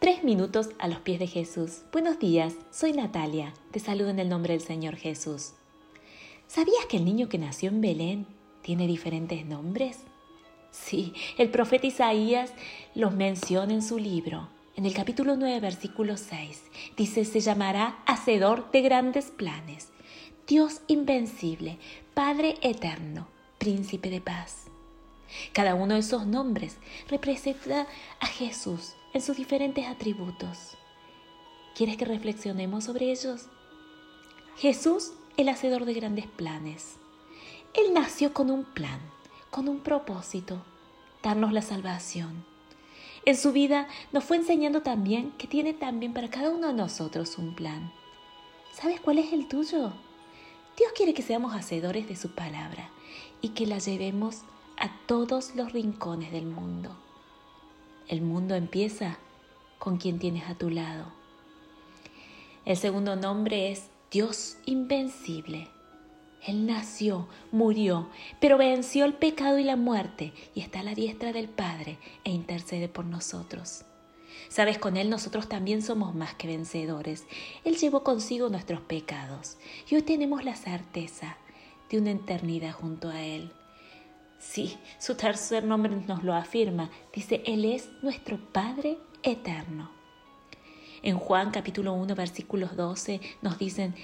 [0.00, 1.80] Tres minutos a los pies de Jesús.
[1.90, 3.52] Buenos días, soy Natalia.
[3.72, 5.54] Te saludo en el nombre del Señor Jesús.
[6.46, 8.26] ¿Sabías que el niño que nació en Belén
[8.62, 9.98] tiene diferentes nombres?
[10.70, 12.52] Sí, el profeta Isaías
[12.94, 14.48] los menciona en su libro.
[14.76, 16.62] En el capítulo 9, versículo 6,
[16.96, 19.88] dice, se llamará Hacedor de grandes planes,
[20.46, 21.76] Dios invencible,
[22.14, 23.26] Padre eterno,
[23.58, 24.66] Príncipe de paz.
[25.52, 26.76] Cada uno de esos nombres
[27.08, 27.88] representa
[28.20, 30.76] a Jesús en sus diferentes atributos.
[31.74, 33.46] ¿Quieres que reflexionemos sobre ellos?
[34.56, 36.96] Jesús, el hacedor de grandes planes.
[37.74, 39.00] Él nació con un plan,
[39.50, 40.62] con un propósito,
[41.22, 42.44] darnos la salvación.
[43.24, 47.38] En su vida nos fue enseñando también que tiene también para cada uno de nosotros
[47.38, 47.92] un plan.
[48.72, 49.92] ¿Sabes cuál es el tuyo?
[50.76, 52.90] Dios quiere que seamos hacedores de su palabra
[53.40, 54.42] y que la llevemos
[54.76, 56.96] a todos los rincones del mundo.
[58.08, 59.18] El mundo empieza
[59.78, 61.12] con quien tienes a tu lado.
[62.64, 65.68] El segundo nombre es Dios invencible.
[66.46, 68.08] Él nació, murió,
[68.40, 72.30] pero venció el pecado y la muerte y está a la diestra del Padre e
[72.30, 73.84] intercede por nosotros.
[74.48, 77.26] Sabes, con Él nosotros también somos más que vencedores.
[77.64, 79.58] Él llevó consigo nuestros pecados
[79.90, 81.36] y hoy tenemos la certeza
[81.90, 83.52] de una eternidad junto a Él.
[84.38, 86.90] Sí, su tercer nombre nos lo afirma.
[87.12, 89.90] Dice, Él es nuestro Padre eterno.
[91.02, 93.94] En Juan capítulo 1 versículos 12 nos dicen,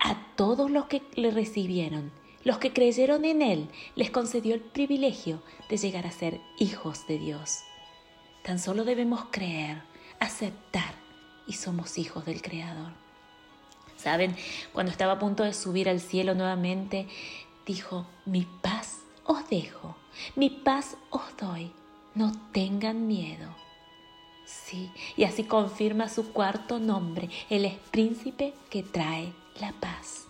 [0.00, 2.12] a todos los que le recibieron,
[2.44, 7.18] los que creyeron en Él, les concedió el privilegio de llegar a ser hijos de
[7.18, 7.60] Dios.
[8.42, 9.82] Tan solo debemos creer,
[10.20, 10.94] aceptar
[11.46, 12.92] y somos hijos del Creador.
[13.96, 14.36] Saben,
[14.72, 17.08] cuando estaba a punto de subir al cielo nuevamente,
[17.64, 18.83] dijo, mi paz
[19.24, 19.96] os dejo,
[20.36, 21.72] mi paz os doy,
[22.14, 23.48] no tengan miedo.
[24.44, 30.26] Sí, y así confirma su cuarto nombre, Él es príncipe que trae la paz.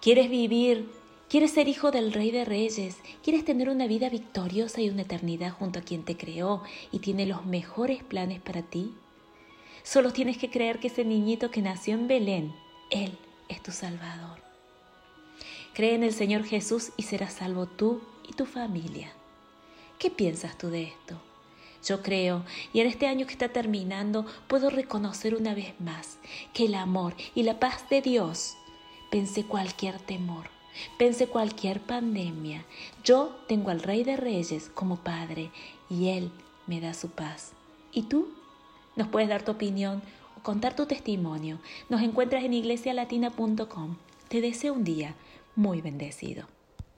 [0.00, 0.90] ¿Quieres vivir?
[1.28, 2.98] ¿Quieres ser hijo del Rey de Reyes?
[3.22, 6.62] ¿Quieres tener una vida victoriosa y una eternidad junto a quien te creó
[6.92, 8.94] y tiene los mejores planes para ti?
[9.82, 12.54] Solo tienes que creer que ese niñito que nació en Belén,
[12.90, 14.53] Él es tu Salvador.
[15.74, 19.12] Cree en el Señor Jesús y serás salvo tú y tu familia.
[19.98, 21.20] ¿Qué piensas tú de esto?
[21.84, 26.18] Yo creo, y en este año que está terminando, puedo reconocer una vez más
[26.52, 28.56] que el amor y la paz de Dios
[29.10, 30.48] vence cualquier temor,
[30.96, 32.64] vence cualquier pandemia.
[33.02, 35.50] Yo tengo al Rey de Reyes como Padre
[35.90, 36.30] y Él
[36.68, 37.50] me da su paz.
[37.90, 38.28] ¿Y tú?
[38.94, 40.02] Nos puedes dar tu opinión
[40.38, 41.58] o contar tu testimonio.
[41.88, 43.96] Nos encuentras en iglesialatina.com.
[44.28, 45.16] Te deseo un día
[45.56, 46.46] muy bendecido.